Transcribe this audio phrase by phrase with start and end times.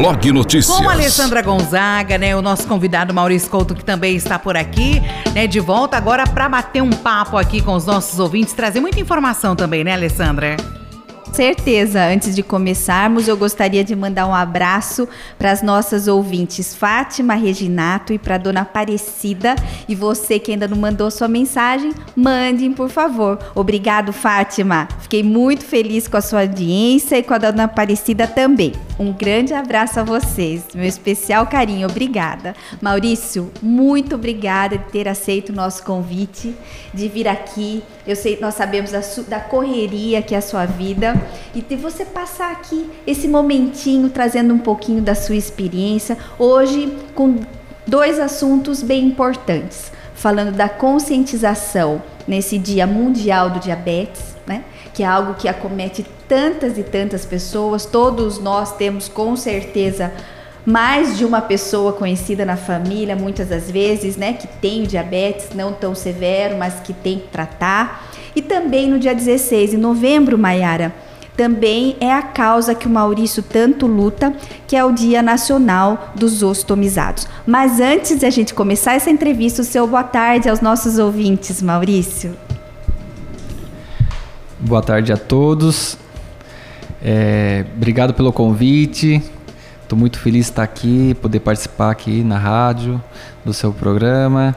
[0.00, 0.74] Blog Notícias.
[0.74, 2.34] Com a Alessandra Gonzaga, né?
[2.34, 4.98] O nosso convidado Maurício Couto, que também está por aqui,
[5.34, 5.46] né?
[5.46, 9.54] De volta agora para bater um papo aqui com os nossos ouvintes, trazer muita informação
[9.54, 10.56] também, né, Alessandra?
[11.34, 17.34] Certeza, antes de começarmos, eu gostaria de mandar um abraço para as nossas ouvintes Fátima
[17.34, 19.54] Reginato e para Dona Aparecida.
[19.88, 23.38] E você que ainda não mandou sua mensagem, mandem, por favor.
[23.54, 24.88] Obrigado, Fátima.
[25.00, 28.72] Fiquei muito feliz com a sua audiência e com a Dona Aparecida também.
[28.98, 30.64] Um grande abraço a vocês.
[30.74, 31.88] Meu especial carinho.
[31.88, 32.54] Obrigada.
[32.80, 36.54] Maurício, muito obrigada de ter aceito o nosso convite,
[36.92, 37.82] de vir aqui.
[38.06, 41.19] Eu sei, nós sabemos da, da correria que é a sua vida
[41.54, 47.40] e de você passar aqui esse momentinho trazendo um pouquinho da sua experiência hoje com
[47.86, 54.64] dois assuntos bem importantes, falando da conscientização nesse Dia Mundial do Diabetes, né?
[54.94, 60.12] Que é algo que acomete tantas e tantas pessoas, todos nós temos com certeza
[60.64, 65.72] mais de uma pessoa conhecida na família, muitas das vezes, né, que tem diabetes, não
[65.72, 68.04] tão severo, mas que tem que tratar.
[68.36, 70.92] E também no dia 16 de novembro, Maiara,
[71.40, 74.30] também é a causa que o Maurício tanto luta,
[74.66, 77.26] que é o Dia Nacional dos Ostomizados.
[77.46, 81.62] Mas antes de a gente começar essa entrevista, o seu boa tarde aos nossos ouvintes,
[81.62, 82.36] Maurício.
[84.58, 85.96] Boa tarde a todos.
[87.02, 89.22] É, obrigado pelo convite.
[89.82, 93.02] Estou muito feliz de estar aqui, poder participar aqui na rádio
[93.46, 94.54] do seu programa.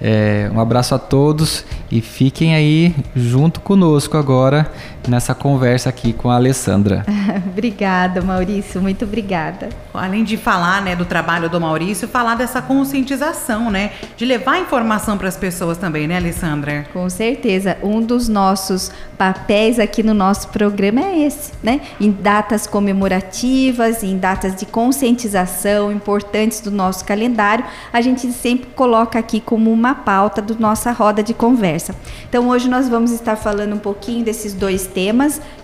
[0.00, 4.70] É, um abraço a todos e fiquem aí junto conosco agora
[5.10, 7.04] nessa conversa aqui com a Alessandra.
[7.50, 9.68] obrigada, Maurício, muito obrigada.
[9.92, 15.18] Além de falar, né, do trabalho do Maurício, falar dessa conscientização, né, de levar informação
[15.18, 16.86] para as pessoas também, né, Alessandra?
[16.92, 21.80] Com certeza, um dos nossos papéis aqui no nosso programa é esse, né?
[22.00, 29.18] Em datas comemorativas, em datas de conscientização importantes do nosso calendário, a gente sempre coloca
[29.18, 31.94] aqui como uma pauta da nossa roda de conversa.
[32.28, 34.99] Então, hoje nós vamos estar falando um pouquinho desses dois temas,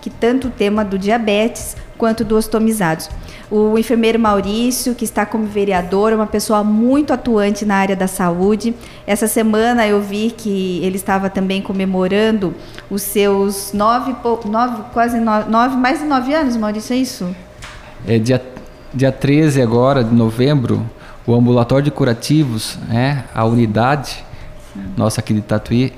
[0.00, 3.08] que tanto o tema do diabetes quanto do ostomizados.
[3.50, 8.08] O enfermeiro Maurício, que está como vereador, é uma pessoa muito atuante na área da
[8.08, 8.74] saúde.
[9.06, 12.54] Essa semana eu vi que ele estava também comemorando
[12.90, 14.14] os seus nove,
[14.46, 17.36] nove quase nove, mais de nove anos, Maurício, é isso?
[18.06, 18.42] É dia,
[18.92, 20.84] dia 13 agora, de novembro,
[21.26, 24.26] o ambulatório de curativos, né, a unidade
[24.96, 25.92] nossa aqui de Tatuí,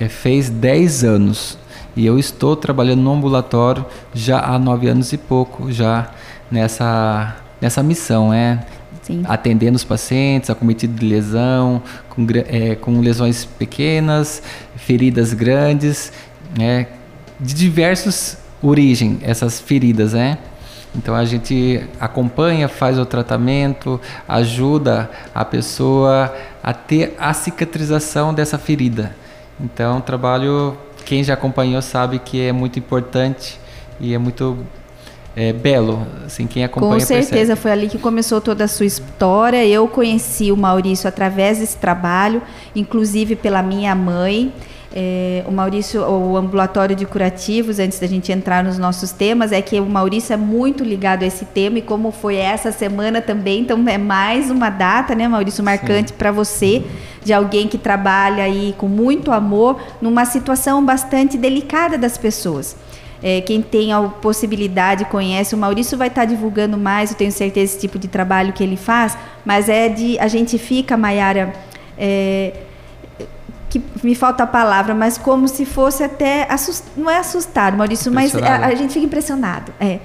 [0.00, 1.58] é, fez 10 anos.
[1.94, 6.10] E eu estou trabalhando no ambulatório já há nove anos e pouco, já
[6.50, 8.64] nessa, nessa missão, é
[9.02, 9.22] Sim.
[9.26, 14.42] atendendo os pacientes acometidos de lesão, com, é, com lesões pequenas,
[14.76, 16.12] feridas grandes,
[16.58, 16.86] é,
[17.38, 20.38] de diversas origem essas feridas, né?
[20.94, 26.32] Então a gente acompanha, faz o tratamento, ajuda a pessoa
[26.62, 29.14] a ter a cicatrização dessa ferida.
[29.58, 33.58] Então, trabalho quem já acompanhou sabe que é muito importante
[34.00, 34.58] e é muito
[35.34, 37.60] é, belo, assim, quem acompanha Com certeza, percebe.
[37.60, 39.64] foi ali que começou toda a sua história.
[39.66, 42.42] Eu conheci o Maurício através desse trabalho,
[42.76, 44.52] inclusive pela minha mãe.
[44.94, 49.62] É, o Maurício, o ambulatório de curativos, antes da gente entrar nos nossos temas, é
[49.62, 53.60] que o Maurício é muito ligado a esse tema e como foi essa semana também,
[53.60, 56.82] então é mais uma data, né, Maurício, marcante para você,
[57.24, 62.76] de alguém que trabalha aí com muito amor numa situação bastante delicada das pessoas.
[63.22, 67.32] É, quem tem a possibilidade, conhece, o Maurício vai estar tá divulgando mais, eu tenho
[67.32, 70.18] certeza, esse tipo de trabalho que ele faz, mas é de.
[70.18, 71.54] A gente fica, Maiara.
[71.96, 72.52] É,
[73.72, 76.84] que me falta a palavra, mas como se fosse até assust...
[76.94, 79.98] não é assustado, Maurício, mas a, a, gente fica impressionado, é,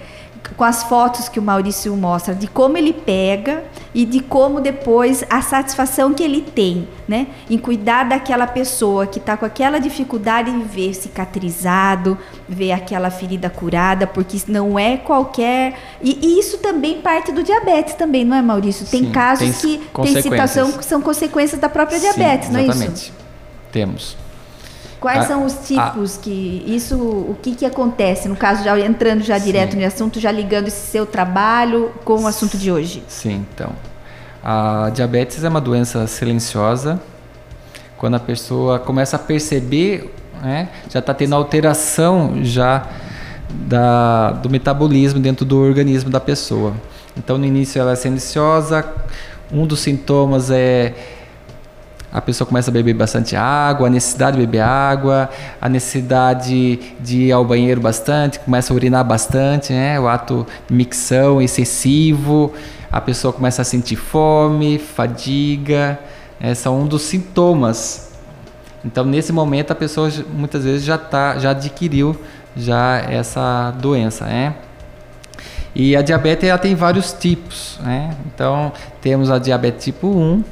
[0.55, 5.21] com as fotos que o Maurício mostra de como ele pega e de como depois
[5.29, 10.49] a satisfação que ele tem, né, em cuidar daquela pessoa que está com aquela dificuldade
[10.49, 12.17] de ver cicatrizado,
[12.47, 17.95] ver aquela ferida curada, porque não é qualquer e, e isso também parte do diabetes
[17.95, 18.85] também, não é, Maurício?
[18.85, 22.61] Tem Sim, casos tem que tem situação que são consequências da própria Sim, diabetes, não
[22.61, 23.26] é isso?
[23.77, 24.17] Temos.
[24.99, 28.79] Quais a, são os tipos a, que isso, o que que acontece no caso já
[28.79, 29.79] entrando já direto sim.
[29.79, 33.03] no assunto, já ligando esse seu trabalho com o assunto de hoje?
[33.07, 33.69] Sim, então.
[34.43, 36.99] A diabetes é uma doença silenciosa.
[37.97, 42.87] Quando a pessoa começa a perceber, né, já está tendo alteração já
[43.49, 46.73] da, do metabolismo dentro do organismo da pessoa.
[47.15, 48.83] Então, no início ela é silenciosa.
[49.51, 51.16] Um dos sintomas é
[52.11, 55.29] a pessoa começa a beber bastante água, a necessidade de beber água,
[55.61, 59.99] a necessidade de ir ao banheiro bastante, começa a urinar bastante, né?
[59.99, 62.53] O ato de micção excessivo,
[62.91, 65.99] a pessoa começa a sentir fome, fadiga,
[66.39, 66.55] né?
[66.55, 68.13] são um dos sintomas.
[68.85, 72.15] Então, nesse momento, a pessoa muitas vezes já, tá, já adquiriu
[72.55, 74.55] já essa doença, né?
[75.75, 78.15] E a diabetes ela tem vários tipos, né?
[78.25, 78.71] Então,
[79.01, 80.43] temos a diabetes tipo 1,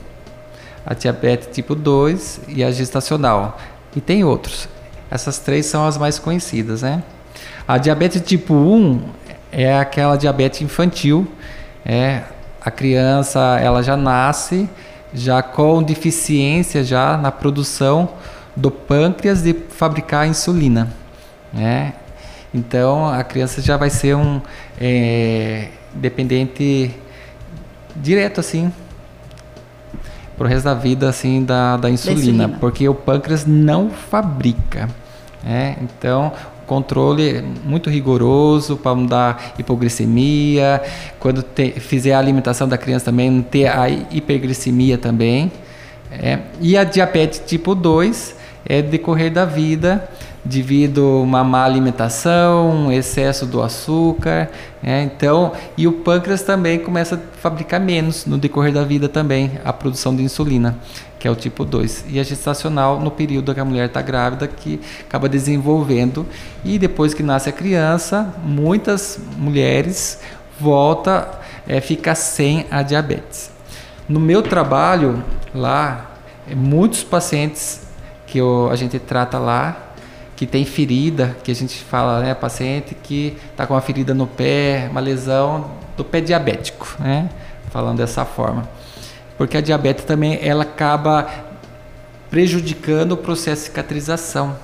[0.85, 3.59] a diabetes tipo 2 e a gestacional.
[3.95, 4.69] E tem outros.
[5.09, 7.01] Essas três são as mais conhecidas, né?
[7.67, 9.01] A diabetes tipo 1
[9.51, 11.27] é aquela diabetes infantil,
[11.85, 12.21] é
[12.61, 14.69] a criança, ela já nasce
[15.13, 18.09] já com deficiência já na produção
[18.55, 20.91] do pâncreas de fabricar insulina,
[21.53, 21.93] né?
[22.53, 24.41] Então a criança já vai ser um
[24.79, 26.93] é, dependente
[27.95, 28.71] direto assim
[30.37, 32.57] pro resto da vida assim da, da, insulina, da insulina.
[32.59, 34.89] porque o pâncreas não fabrica.
[35.43, 35.77] Né?
[35.81, 36.31] Então
[36.65, 40.81] controle muito rigoroso para não dar hipoglicemia.
[41.19, 45.51] Quando te, fizer a alimentação da criança também, não ter a hiperglicemia também.
[46.11, 46.39] É.
[46.61, 48.35] E a diabetes tipo 2
[48.65, 50.07] é decorrer da vida
[50.45, 54.49] devido a uma má alimentação, excesso do açúcar,
[54.81, 55.03] né?
[55.03, 59.73] então e o pâncreas também começa a fabricar menos no decorrer da vida também a
[59.73, 60.77] produção de insulina,
[61.17, 64.47] que é o tipo 2 e a gestacional no período que a mulher está grávida
[64.47, 66.27] que acaba desenvolvendo
[66.63, 70.19] e depois que nasce a criança muitas mulheres
[70.59, 73.49] volta é, fica sem a diabetes.
[74.07, 75.23] No meu trabalho
[75.55, 76.11] lá
[76.55, 77.81] muitos pacientes
[78.27, 79.84] que eu, a gente trata lá
[80.35, 84.27] que tem ferida, que a gente fala, né, paciente que está com uma ferida no
[84.27, 87.29] pé, uma lesão do pé diabético, né,
[87.71, 88.67] falando dessa forma,
[89.37, 91.27] porque a diabetes também ela acaba
[92.29, 94.55] prejudicando o processo de cicatrização.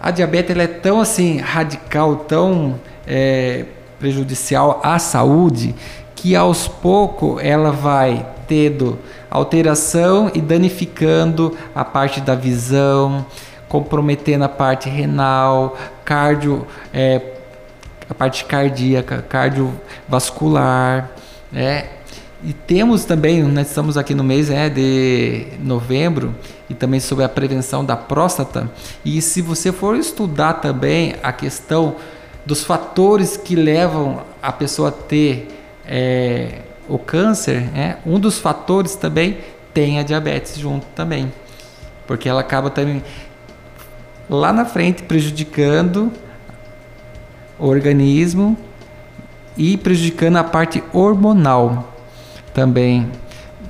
[0.00, 3.64] A diabetes ela é tão assim radical, tão é,
[3.98, 5.74] prejudicial à saúde
[6.14, 8.98] que aos poucos ela vai tendo
[9.30, 13.24] alteração e danificando a parte da visão,
[13.68, 17.20] comprometendo a parte renal, cardio, é,
[18.08, 21.10] a parte cardíaca, cardiovascular,
[21.50, 21.88] né?
[22.44, 26.34] E temos também, nós estamos aqui no mês né, de novembro,
[26.68, 28.70] e também sobre a prevenção da próstata.
[29.04, 31.96] E se você for estudar também a questão
[32.44, 35.48] dos fatores que levam a pessoa a ter
[35.86, 39.38] é, o câncer, né, um dos fatores também
[39.72, 41.32] tem a diabetes junto também.
[42.06, 43.02] Porque ela acaba também
[44.28, 46.10] lá na frente prejudicando
[47.58, 48.56] o organismo
[49.56, 51.94] e prejudicando a parte hormonal
[52.52, 53.10] também,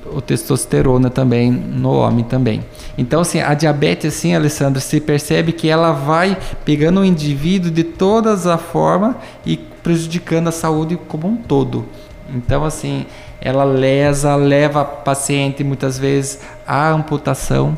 [0.05, 2.63] o testosterona também no homem também.
[2.97, 7.83] Então, assim, a diabetes, assim, Alessandra, se percebe que ela vai pegando o indivíduo de
[7.83, 9.15] todas as formas
[9.45, 11.85] e prejudicando a saúde como um todo.
[12.33, 13.05] Então, assim,
[13.39, 17.77] ela lesa, leva paciente muitas vezes à amputação.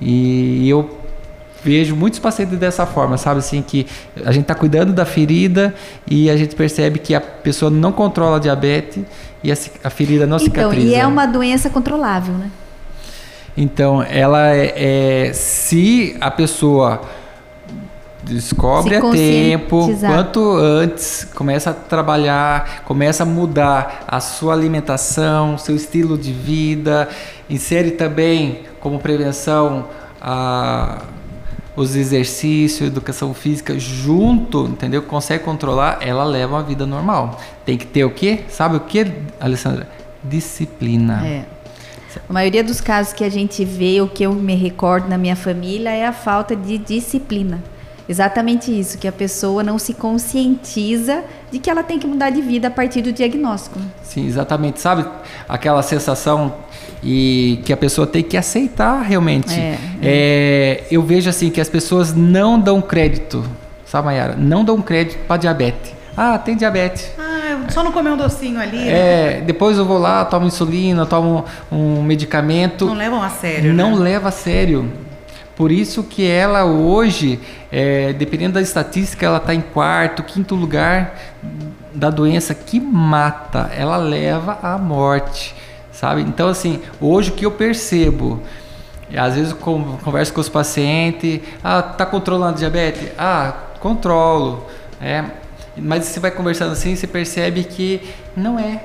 [0.00, 1.01] E eu
[1.64, 3.86] vejo muitos pacientes dessa forma, sabe assim que
[4.24, 5.74] a gente está cuidando da ferida
[6.06, 9.04] e a gente percebe que a pessoa não controla a diabetes
[9.42, 10.86] e a, a ferida não então, cicatriza.
[10.88, 12.50] E é uma doença controlável, né?
[13.56, 17.02] Então, ela é, é se a pessoa
[18.22, 25.74] descobre a tempo, quanto antes começa a trabalhar, começa a mudar a sua alimentação, seu
[25.74, 27.08] estilo de vida,
[27.50, 29.86] insere também como prevenção
[30.20, 31.02] a
[31.74, 35.02] os exercícios, educação física junto, entendeu?
[35.02, 37.40] Consegue controlar, ela leva uma vida normal.
[37.64, 38.40] Tem que ter o quê?
[38.48, 39.06] Sabe o que,
[39.40, 39.88] Alessandra?
[40.22, 41.26] Disciplina.
[41.26, 41.44] É.
[42.28, 45.36] A maioria dos casos que a gente vê, o que eu me recordo na minha
[45.36, 47.62] família é a falta de disciplina.
[48.08, 52.42] Exatamente isso, que a pessoa não se conscientiza de que ela tem que mudar de
[52.42, 53.78] vida a partir do diagnóstico.
[54.02, 54.80] Sim, exatamente.
[54.80, 55.04] Sabe
[55.48, 56.54] aquela sensação
[57.02, 59.52] e que a pessoa tem que aceitar realmente.
[59.52, 59.78] É, é.
[60.02, 63.44] É, eu vejo assim que as pessoas não dão crédito,
[63.86, 64.36] sabe, Mayara?
[64.36, 65.92] Não dão crédito para diabetes.
[66.16, 67.10] Ah, tem diabetes.
[67.18, 68.88] Ah, só não comer um docinho ali.
[68.88, 69.42] É, né?
[69.46, 72.86] depois eu vou lá, tomo insulina, tomo um medicamento.
[72.86, 73.72] Não levam a sério.
[73.72, 74.02] Não né?
[74.02, 74.90] leva a sério.
[75.56, 77.38] Por isso que ela hoje,
[77.70, 81.18] é, dependendo da estatística, ela está em quarto, quinto lugar
[81.94, 83.70] da doença que mata.
[83.76, 85.54] Ela leva à morte
[86.02, 86.22] sabe?
[86.22, 88.40] Então, assim, hoje o que eu percebo,
[89.16, 93.10] às vezes eu converso com os pacientes, ah, tá controlando diabetes?
[93.16, 94.66] Ah, controlo,
[95.00, 95.24] é,
[95.76, 98.00] mas você vai conversando assim, você percebe que
[98.36, 98.82] não é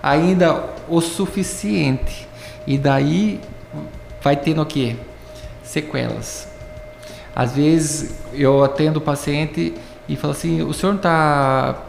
[0.00, 2.28] ainda o suficiente.
[2.66, 3.40] E daí
[4.22, 4.96] vai tendo o quê?
[5.64, 6.46] Sequelas.
[7.34, 9.74] Às vezes eu atendo o paciente
[10.08, 11.82] e falo assim, o senhor não está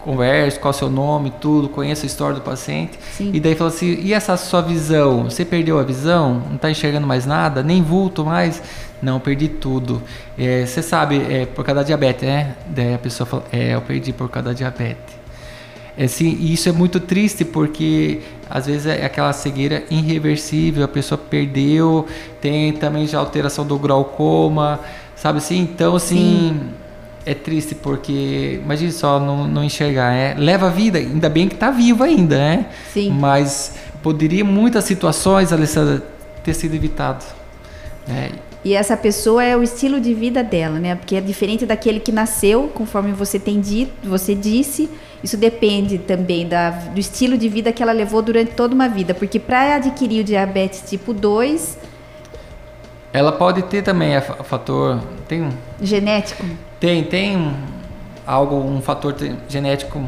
[0.00, 2.98] conversa, qual é o seu nome, tudo, conheço a história do paciente.
[3.12, 3.30] Sim.
[3.34, 5.24] E daí fala assim, e essa sua visão?
[5.24, 6.42] Você perdeu a visão?
[6.48, 7.62] Não está enxergando mais nada?
[7.62, 8.62] Nem vulto mais?
[9.02, 10.02] Não, perdi tudo.
[10.38, 12.54] É, você sabe, é por causa da diabetes, né?
[12.66, 15.14] Daí a pessoa fala, é, eu perdi por causa da diabetes.
[15.96, 20.88] É, assim, e isso é muito triste porque às vezes é aquela cegueira irreversível, a
[20.88, 22.06] pessoa perdeu,
[22.40, 24.80] tem também já alteração do glaucoma,
[25.14, 25.60] sabe assim?
[25.60, 26.60] Então, assim, Sim.
[27.24, 31.54] é triste porque, imagine só, não, não enxergar, é, leva a vida, ainda bem que
[31.54, 32.66] está vivo ainda, né?
[32.92, 33.10] Sim.
[33.10, 36.02] Mas poderia muitas situações, Alessandra,
[36.42, 37.24] ter sido evitado.
[38.08, 38.30] Né?
[38.64, 40.94] E essa pessoa é o estilo de vida dela, né?
[40.94, 44.90] Porque é diferente daquele que nasceu, conforme você tem dito, você disse.
[45.22, 49.14] Isso depende também da, do estilo de vida que ela levou durante toda uma vida.
[49.14, 51.78] Porque para adquirir o diabetes tipo 2.
[53.12, 55.00] Ela pode ter também a fator.
[55.28, 55.48] Tem
[55.82, 56.44] Genético?
[56.78, 57.54] Tem, tem
[58.26, 59.14] algo, um fator
[59.48, 60.00] genético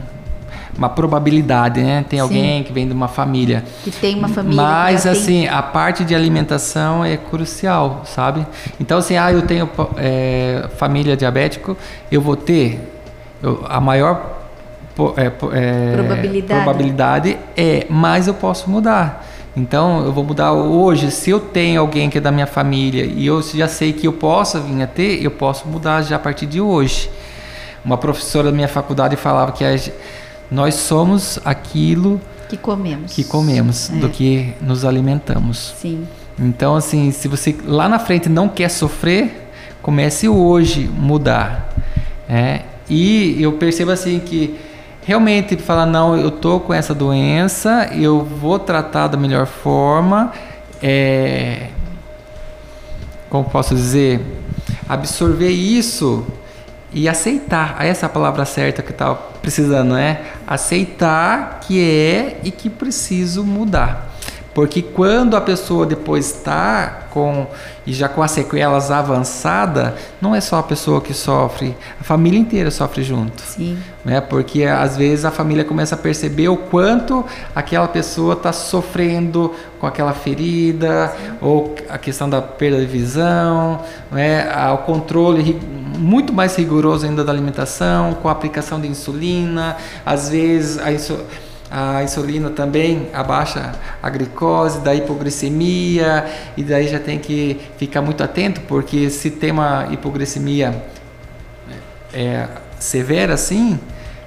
[0.77, 2.05] uma probabilidade, né?
[2.09, 2.23] Tem Sim.
[2.23, 3.63] alguém que vem de uma família.
[3.85, 4.57] Que tem uma família.
[4.57, 5.49] Mas, assim, tem...
[5.49, 8.47] a parte de alimentação é crucial, sabe?
[8.81, 11.77] Então, assim, ah, eu tenho é, família diabético,
[12.11, 12.81] eu vou ter
[13.43, 14.42] eu, a maior
[15.17, 16.63] é, é, probabilidade.
[16.63, 19.27] probabilidade é, mas eu posso mudar.
[19.57, 21.11] Então, eu vou mudar hoje.
[21.11, 24.13] Se eu tenho alguém que é da minha família e eu já sei que eu
[24.13, 27.11] posso vir a ter, eu posso mudar já a partir de hoje.
[27.85, 29.65] Uma professora da minha faculdade falava que
[30.51, 33.95] nós somos aquilo que comemos, que comemos, é.
[33.97, 35.75] do que nos alimentamos.
[35.79, 36.07] Sim.
[36.39, 39.51] Então, assim, se você lá na frente não quer sofrer,
[39.83, 41.75] comece hoje mudar.
[42.29, 44.59] É, e eu percebo assim que
[45.05, 50.33] realmente falar não, eu tô com essa doença, eu vou tratar da melhor forma.
[50.83, 51.69] É,
[53.29, 54.21] como posso dizer,
[54.89, 56.27] absorver isso
[56.93, 57.77] e aceitar.
[57.81, 60.21] Essa é a palavra certa que está precisando, né?
[60.47, 64.12] Aceitar que é e que preciso mudar.
[64.55, 67.47] Porque quando a pessoa depois está com
[67.87, 72.39] e já com as sequelas avançada, não é só a pessoa que sofre, a família
[72.39, 73.43] inteira sofre junto.
[73.43, 73.79] Sim.
[74.05, 74.21] Né?
[74.21, 79.87] Porque às vezes a família começa a perceber o quanto aquela pessoa está sofrendo com
[79.87, 81.33] aquela ferida, Sim.
[81.41, 83.81] ou a questão da perda de visão,
[84.11, 84.47] né?
[84.73, 85.59] o controle
[85.99, 91.52] muito mais rigoroso ainda da alimentação, com a aplicação de insulina, às vezes a insulina
[91.75, 98.23] a insulina também abaixa a glicose, da hipoglicemia, e daí já tem que ficar muito
[98.23, 100.85] atento, porque se tem uma hipoglicemia
[102.13, 102.47] é,
[102.79, 103.81] severa assim,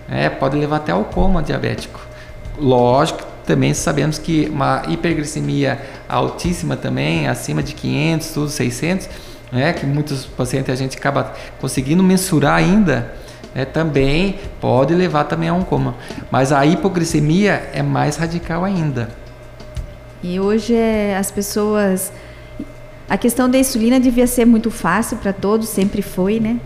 [0.09, 1.99] é, pode levar até ao coma diabético.
[2.57, 9.07] Lógico, também sabemos que uma hiperglicemia altíssima também, acima de 500, tudo 600,
[9.51, 13.13] né, que muitos pacientes a gente acaba conseguindo mensurar ainda,
[13.55, 15.95] é, também pode levar também a um coma.
[16.29, 19.09] Mas a hipoglicemia é mais radical ainda.
[20.21, 22.11] E hoje é, as pessoas.
[23.07, 26.59] A questão da insulina devia ser muito fácil para todos, sempre foi, né?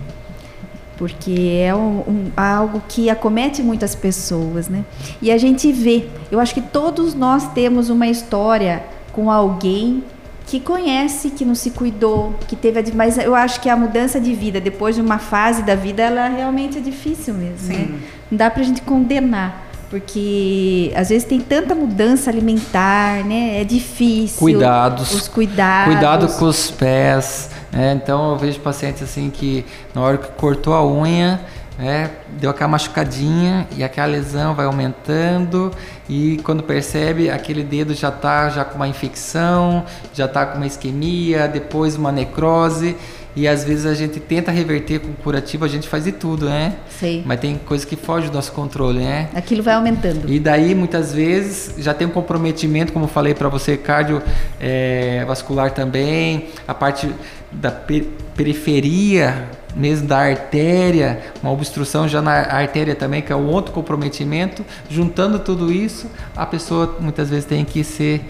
[0.97, 4.83] Porque é um, um, algo que acomete muitas pessoas, né?
[5.21, 10.03] E a gente vê, eu acho que todos nós temos uma história com alguém
[10.49, 14.19] que conhece, que não se cuidou, que teve a, mas eu acho que a mudança
[14.19, 17.87] de vida depois de uma fase da vida ela realmente é difícil mesmo, né?
[18.31, 23.61] Não dá pra gente condenar, porque às vezes tem tanta mudança alimentar, né?
[23.61, 24.39] É difícil.
[24.39, 25.13] Cuidados.
[25.13, 25.93] Os cuidados.
[25.93, 27.93] Cuidado com os pés, né?
[27.93, 29.63] Então eu vejo pacientes assim que
[29.93, 31.39] na hora que cortou a unha,
[31.79, 32.09] é,
[32.39, 35.71] deu aquela machucadinha e aquela lesão vai aumentando
[36.09, 40.67] e quando percebe aquele dedo já está já com uma infecção, já está com uma
[40.67, 42.97] isquemia, depois uma necrose
[43.35, 46.75] e às vezes a gente tenta reverter com curativo, a gente faz de tudo, né?
[46.89, 47.23] Sim.
[47.25, 49.29] Mas tem coisa que foge do nosso controle, né?
[49.33, 50.29] Aquilo vai aumentando.
[50.29, 56.49] E daí muitas vezes já tem um comprometimento, como falei para você, cardiovascular é, também,
[56.67, 57.09] a parte
[57.51, 63.71] da periferia mesmo da artéria, uma obstrução já na artéria também, que é um outro
[63.71, 64.65] comprometimento.
[64.89, 68.21] Juntando tudo isso, a pessoa muitas vezes tem que ser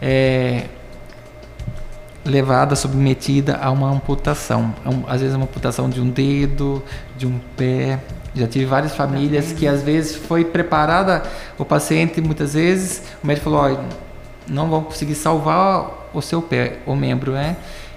[0.00, 0.64] é,
[2.24, 4.74] levada, submetida a uma amputação.
[4.84, 6.82] É às vezes uma amputação de um dedo,
[7.16, 8.00] de um pé.
[8.34, 11.22] Já tive várias famílias que às vezes foi preparada
[11.56, 13.78] o paciente, muitas vezes o médico falou,
[14.48, 17.56] não vão conseguir salvar o seu pé, o membro, né?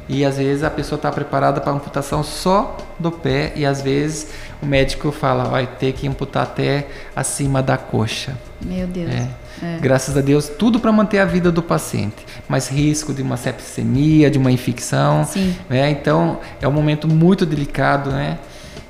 [0.10, 4.30] E às vezes a pessoa está preparada para amputação só do pé e às vezes
[4.62, 8.38] o médico fala vai ter que amputar até acima da coxa.
[8.62, 9.12] Meu Deus.
[9.12, 9.28] É.
[9.62, 9.80] É.
[9.80, 12.26] Graças a Deus, tudo para manter a vida do paciente.
[12.48, 15.26] Mas risco de uma sepsemia, de uma infecção.
[15.26, 15.56] Sim.
[15.70, 15.90] Né?
[15.90, 18.38] Então, é um momento muito delicado, né?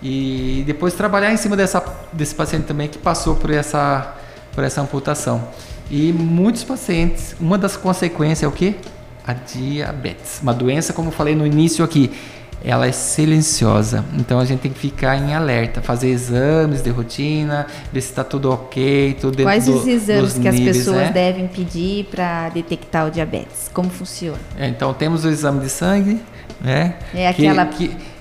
[0.01, 1.83] E depois trabalhar em cima dessa,
[2.13, 4.15] desse paciente também que passou por essa,
[4.53, 5.47] por essa amputação.
[5.89, 8.75] E muitos pacientes, uma das consequências é o quê?
[9.27, 10.39] A diabetes.
[10.41, 12.11] Uma doença, como eu falei no início aqui,
[12.63, 14.03] ela é silenciosa.
[14.17, 18.23] Então a gente tem que ficar em alerta, fazer exames de rotina, ver se está
[18.23, 21.11] tudo ok, tudo dentro Quais os exames que níveis, as pessoas né?
[21.11, 23.69] devem pedir para detectar o diabetes?
[23.73, 24.39] Como funciona?
[24.57, 26.19] É, então temos o exame de sangue,
[26.61, 26.95] né?
[27.13, 28.16] É aquela que, que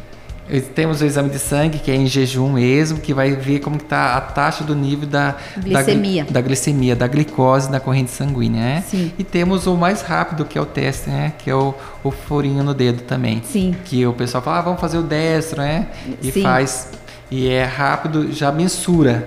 [0.75, 4.17] temos o exame de sangue, que é em jejum mesmo, que vai ver como está
[4.17, 6.25] a taxa do nível da glicemia.
[6.25, 8.85] Da, da, glicemia, da glicose na corrente sanguínea, né?
[8.87, 9.13] Sim.
[9.19, 11.33] E temos o mais rápido, que é o teste, né?
[11.39, 11.75] Que é o,
[12.05, 13.43] o furinho no dedo também.
[13.45, 13.75] Sim.
[13.85, 15.89] Que o pessoal fala, ah, vamos fazer o destro, né?
[16.23, 16.43] E Sim.
[16.43, 16.91] faz.
[17.31, 19.27] E é rápido, já mensura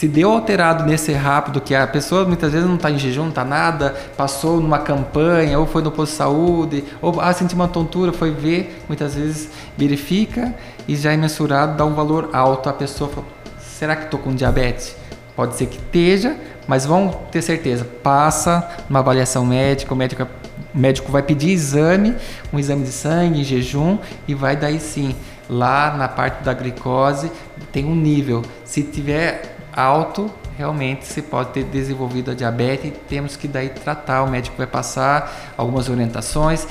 [0.00, 3.28] se deu alterado nesse rápido, que a pessoa muitas vezes não está em jejum, não
[3.28, 7.68] está nada, passou numa campanha, ou foi no posto de saúde, ou ah, sentiu uma
[7.68, 10.54] tontura, foi ver, muitas vezes verifica
[10.88, 12.70] e já é mensurado, dá um valor alto.
[12.70, 13.26] A pessoa fala,
[13.60, 14.96] será que estou com diabetes?
[15.36, 16.34] Pode ser que esteja,
[16.66, 17.86] mas vão ter certeza.
[18.02, 20.26] Passa uma avaliação médica, o médico,
[20.74, 22.16] o médico vai pedir exame,
[22.50, 25.14] um exame de sangue em jejum e vai daí sim.
[25.46, 27.30] Lá na parte da glicose
[27.70, 28.42] tem um nível.
[28.64, 34.22] Se tiver alto, realmente se pode ter desenvolvido a diabetes e temos que daí tratar.
[34.22, 36.66] O médico vai passar algumas orientações,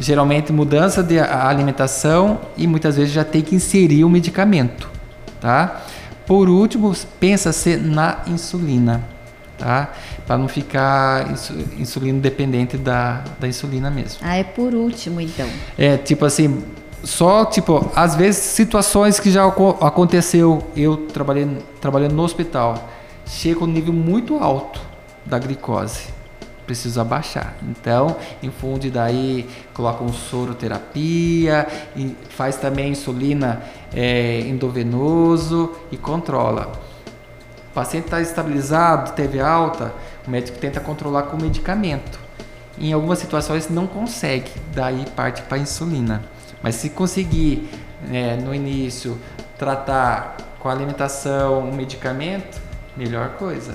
[0.00, 4.90] geralmente mudança de alimentação e muitas vezes já tem que inserir o medicamento,
[5.40, 5.82] tá?
[6.26, 9.02] Por último, pensa-se na insulina,
[9.58, 9.90] tá?
[10.26, 11.26] Para não ficar
[11.78, 14.20] insulino dependente da, da insulina mesmo.
[14.22, 15.48] Ah, é por último então.
[15.76, 16.62] É, tipo assim,
[17.04, 21.48] só tipo às vezes situações que já aconteceu eu trabalhei
[21.80, 22.88] trabalhando no hospital
[23.26, 24.80] chega um nível muito alto
[25.24, 26.22] da glicose
[26.66, 27.54] preciso abaixar.
[27.62, 31.66] Então infunde daí coloca um soroterapia
[31.96, 33.62] e faz também insulina
[33.94, 36.72] é, endovenoso e controla.
[37.70, 39.92] O paciente está estabilizado teve alta
[40.26, 42.20] o médico tenta controlar com medicamento.
[42.78, 46.22] Em algumas situações não consegue daí parte para insulina
[46.62, 47.68] mas se conseguir,
[48.08, 49.18] né, no início,
[49.58, 52.60] tratar com alimentação, um medicamento,
[52.96, 53.74] melhor coisa.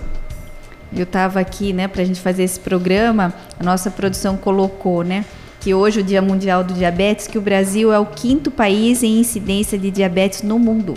[0.95, 5.26] Eu estava aqui, né, para a gente fazer esse programa, a nossa produção colocou, né,
[5.60, 9.19] que hoje o Dia Mundial do Diabetes, que o Brasil é o quinto país em
[9.19, 10.93] incidência de diabetes no mundo,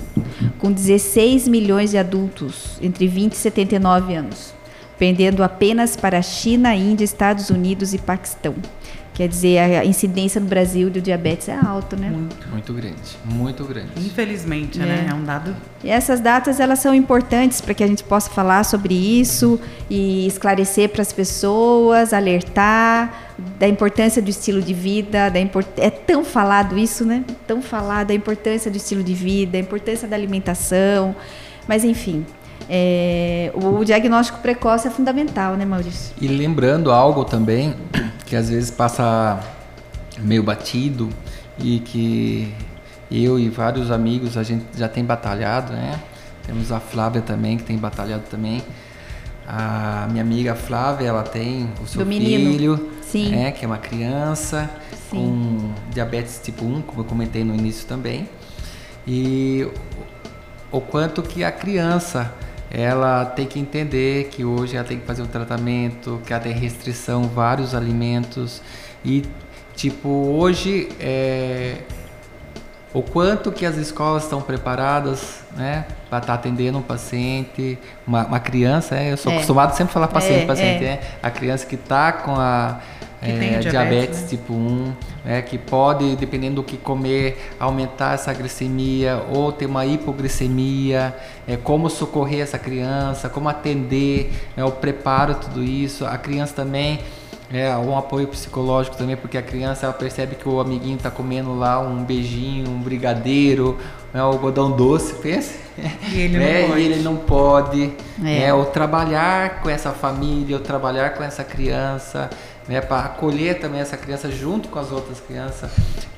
[0.58, 4.54] com 16 milhões de adultos entre 20 e 79 anos,
[4.96, 8.54] pendendo apenas para a China, Índia, Estados Unidos e Paquistão.
[9.20, 12.08] Quer dizer, a incidência no Brasil do diabetes é alta, né?
[12.08, 13.90] Muito, muito grande, muito grande.
[13.98, 14.86] Infelizmente, é.
[14.86, 15.08] né?
[15.10, 15.54] É um dado.
[15.84, 20.26] E essas datas elas são importantes para que a gente possa falar sobre isso e
[20.26, 25.66] esclarecer para as pessoas, alertar da importância do estilo de vida, da import...
[25.76, 27.22] é tão falado isso, né?
[27.46, 31.14] Tão falado a importância do estilo de vida, a importância da alimentação,
[31.68, 32.24] mas enfim,
[32.70, 36.14] é, o diagnóstico precoce é fundamental, né, Maurício?
[36.20, 37.74] E lembrando algo também
[38.30, 39.40] que às vezes passa
[40.20, 41.10] meio batido
[41.58, 42.54] e que
[43.10, 46.00] eu e vários amigos a gente já tem batalhado, né?
[46.46, 48.62] Temos a Flávia também que tem batalhado também.
[49.44, 53.30] A minha amiga Flávia, ela tem o seu filho, Sim.
[53.30, 54.70] Né, que é uma criança
[55.10, 55.16] Sim.
[55.16, 58.28] com diabetes tipo 1, como eu comentei no início também.
[59.08, 59.66] E
[60.70, 62.32] o quanto que a criança
[62.70, 66.52] ela tem que entender que hoje ela tem que fazer o tratamento, que ela tem
[66.52, 68.62] restrição vários alimentos
[69.04, 69.24] e
[69.74, 71.78] tipo hoje é,
[72.92, 78.26] o quanto que as escolas estão preparadas, né, para estar tá atendendo um paciente, uma,
[78.26, 79.36] uma criança, é, eu sou é.
[79.36, 81.00] acostumado sempre a falar paciente, é, paciente, é.
[81.22, 82.80] a criança que está com a
[83.22, 84.28] é, diabetes, diabetes né?
[84.28, 84.92] tipo 1,
[85.24, 91.14] né, que pode, dependendo do que comer, aumentar essa glicemia ou ter uma hipoglicemia,
[91.46, 96.06] é, como socorrer essa criança, como atender, é, o preparo, tudo isso.
[96.06, 97.00] A criança também
[97.52, 101.52] é, um apoio psicológico também, porque a criança ela percebe que o amiguinho está comendo
[101.52, 103.76] lá um beijinho, um brigadeiro,
[104.14, 105.58] né, o algodão doce, pensa.
[106.12, 106.80] E ele não é, pode.
[106.80, 107.92] E ele não pode.
[108.24, 108.44] É.
[108.44, 112.30] É, ou trabalhar com essa família, ou trabalhar com essa criança,
[112.70, 115.68] né, para acolher também essa criança junto com as outras crianças,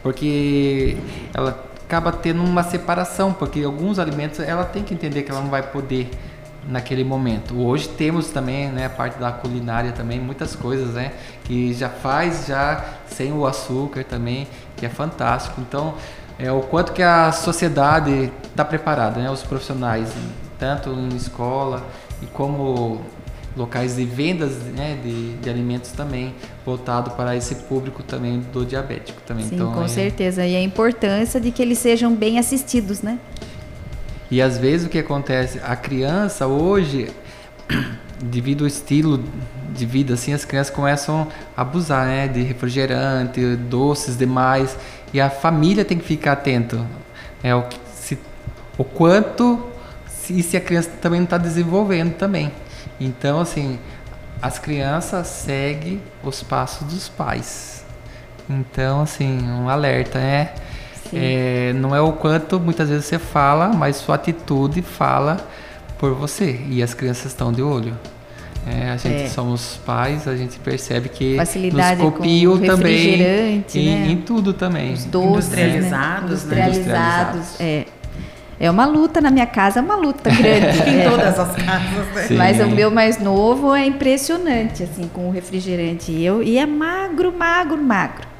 [0.03, 0.99] porque
[1.33, 5.49] ela acaba tendo uma separação, porque alguns alimentos ela tem que entender que ela não
[5.49, 6.11] vai poder
[6.69, 7.59] naquele momento.
[7.59, 11.13] Hoje temos também, né, a parte da culinária também, muitas coisas, né,
[11.43, 15.59] que já faz já sem o açúcar também, que é fantástico.
[15.59, 15.95] Então,
[16.39, 20.13] é o quanto que a sociedade está preparada, né, os profissionais,
[20.59, 21.83] tanto em escola
[22.21, 23.01] e como
[23.57, 26.35] locais de vendas né, de, de alimentos também
[26.65, 29.47] voltado para esse público também do diabético também.
[29.47, 29.89] Sim, então, com é...
[29.89, 30.47] certeza.
[30.47, 33.19] E a importância de que eles sejam bem assistidos, né?
[34.31, 37.11] E às vezes o que acontece, a criança hoje,
[38.23, 39.23] devido ao estilo
[39.75, 44.77] de vida, assim, as crianças começam a abusar, né, de refrigerante, doces demais,
[45.13, 46.87] e a família tem que ficar atento,
[47.43, 48.19] é o, se,
[48.79, 49.67] o quanto
[50.07, 52.51] se, se a criança também não está desenvolvendo também.
[53.01, 53.79] Então, assim,
[54.41, 57.85] as crianças seguem os passos dos pais.
[58.49, 60.51] Então, assim, um alerta, né?
[61.15, 65.47] É, não é o quanto muitas vezes você fala, mas sua atitude fala
[65.99, 66.59] por você.
[66.69, 67.97] E as crianças estão de olho.
[68.67, 69.29] É, a gente é.
[69.29, 73.65] somos pais, a gente percebe que Facilidade nos copiam também em, né?
[73.75, 74.93] em, tudo também.
[74.93, 76.67] Os doces, industrializados, né?
[76.69, 77.87] Industrializados, é.
[78.63, 80.89] É uma luta na minha casa, é uma luta grande.
[80.89, 81.11] em é.
[81.11, 82.37] todas as casas, né?
[82.37, 86.13] Mas o meu mais novo é impressionante, assim, com o refrigerante.
[86.23, 88.32] Eu, e é magro, magro, magro.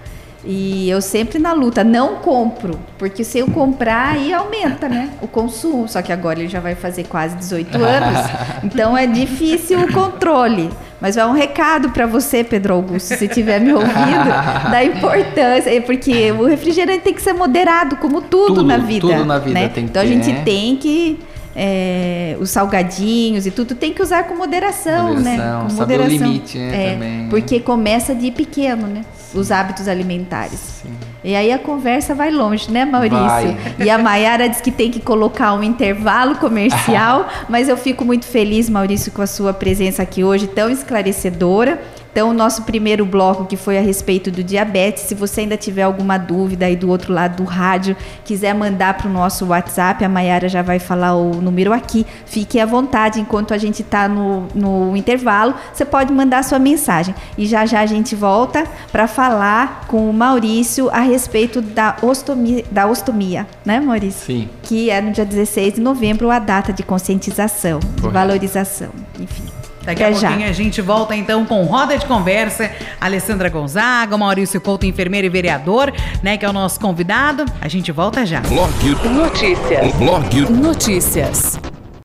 [0.45, 5.11] E eu sempre na luta, não compro, porque se eu comprar aí aumenta, né?
[5.21, 5.87] O consumo.
[5.87, 8.31] Só que agora ele já vai fazer quase 18 anos,
[8.65, 10.69] então é difícil o controle.
[11.01, 16.31] Mas vai um recado para você, Pedro Augusto, se estiver me ouvindo, da importância, porque
[16.31, 19.09] o refrigerante tem que ser moderado, como tudo, tudo na vida.
[19.09, 19.69] Tudo na vida né?
[19.69, 21.19] tem que Então a gente tem que
[21.55, 25.37] é, os salgadinhos e tudo tem que usar com moderação, né?
[25.37, 25.69] moderação né?
[25.69, 26.07] Com moderação.
[26.07, 26.87] o limite, né?
[26.87, 27.29] É, também.
[27.29, 29.03] Porque começa de pequeno, né?
[29.35, 30.61] Os hábitos alimentares.
[30.83, 31.12] Sim.
[31.25, 33.27] E aí a conversa vai longe, né, Maurício?
[33.27, 33.57] Vai.
[33.79, 38.27] E a Mayara diz que tem que colocar um intervalo comercial, mas eu fico muito
[38.27, 41.81] feliz, Maurício, com a sua presença aqui hoje, tão esclarecedora.
[42.13, 45.83] Então, o nosso primeiro bloco, que foi a respeito do diabetes, se você ainda tiver
[45.83, 50.09] alguma dúvida aí do outro lado do rádio, quiser mandar para o nosso WhatsApp, a
[50.11, 52.07] Mayara já vai falar o número aqui.
[52.27, 57.15] Fique à vontade, enquanto a gente está no, no intervalo, você pode mandar sua mensagem.
[57.39, 62.65] E já já a gente volta para falar com o Maurício a respeito da ostomia,
[62.71, 64.27] da ostomia, né, Maurício?
[64.27, 64.49] Sim.
[64.63, 68.03] Que é no dia 16 de novembro a data de conscientização, Correto.
[68.09, 68.89] de valorização,
[69.21, 69.45] enfim.
[69.85, 70.49] Daqui Até a pouquinho já.
[70.49, 72.71] a gente volta então com roda de conversa.
[73.01, 77.45] Alessandra Gonzaga, Maurício Couto, enfermeiro e vereador, né, que é o nosso convidado.
[77.61, 78.41] A gente volta já.
[78.43, 78.73] Blog
[79.09, 79.93] Notícias.
[79.97, 81.59] Blog Notícias.